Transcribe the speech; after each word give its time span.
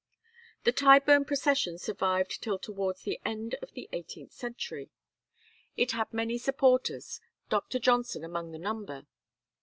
The 0.63 0.71
Tyburn 0.71 1.25
procession 1.25 1.77
survived 1.77 2.41
till 2.41 2.57
towards 2.57 3.03
the 3.03 3.19
end 3.23 3.53
of 3.61 3.73
the 3.73 3.87
eighteenth 3.91 4.31
century. 4.31 4.89
It 5.77 5.91
had 5.91 6.11
many 6.11 6.39
supporters, 6.39 7.21
Doctor 7.49 7.77
Johnson 7.77 8.23
among 8.23 8.51
the 8.51 8.57
number. 8.57 9.05